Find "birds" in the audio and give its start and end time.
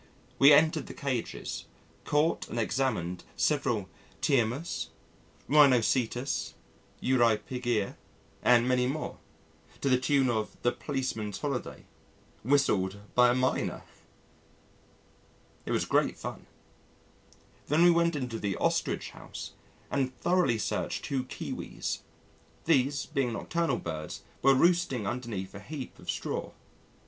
23.77-24.23